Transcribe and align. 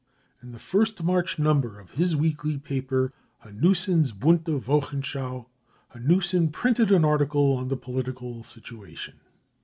In 0.41 0.51
the 0.51 0.57
first 0.57 1.03
March 1.03 1.37
number 1.37 1.79
of 1.79 1.91
his 1.91 2.15
weekly 2.15 2.57
paper, 2.57 3.13
Harms 3.37 3.77
sens 3.81 4.11
Bunie 4.11 4.59
Wochensch.au, 4.65 5.47
Hanussen 5.93 6.51
printed 6.51 6.89
an 6.91 7.05
article 7.05 7.53
on 7.55 7.67
the 7.67 7.77
political 7.77 8.41
situation. 8.41 9.19